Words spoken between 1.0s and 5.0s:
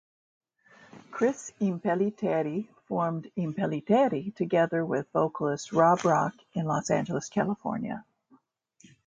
Chris Impellitteri formed Impellitteri together